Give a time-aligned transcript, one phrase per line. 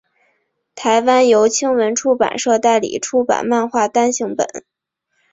[0.73, 4.47] 台湾由青文出版社代理出版漫画单行本。